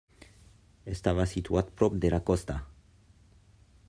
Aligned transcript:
Estava 0.93 1.25
situat 1.33 1.69
prop 1.81 1.99
de 2.05 2.11
la 2.15 2.21
costa. 2.31 2.57